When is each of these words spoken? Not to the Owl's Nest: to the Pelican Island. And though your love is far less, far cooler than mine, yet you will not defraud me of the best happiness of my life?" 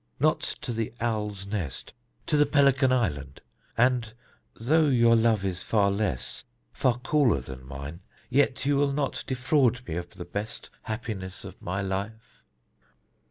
Not 0.19 0.39
to 0.61 0.73
the 0.73 0.91
Owl's 0.99 1.45
Nest: 1.45 1.93
to 2.25 2.35
the 2.35 2.47
Pelican 2.47 2.91
Island. 2.91 3.39
And 3.77 4.11
though 4.55 4.87
your 4.87 5.15
love 5.15 5.45
is 5.45 5.61
far 5.61 5.91
less, 5.91 6.43
far 6.73 6.97
cooler 6.97 7.39
than 7.39 7.67
mine, 7.67 7.99
yet 8.27 8.65
you 8.65 8.77
will 8.77 8.93
not 8.93 9.23
defraud 9.27 9.87
me 9.87 9.97
of 9.97 10.09
the 10.09 10.25
best 10.25 10.71
happiness 10.85 11.45
of 11.45 11.61
my 11.61 11.83
life?" 11.83 12.41